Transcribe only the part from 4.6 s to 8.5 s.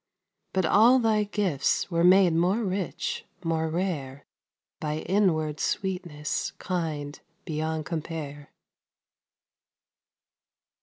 By inward sweetness kind beyond compare.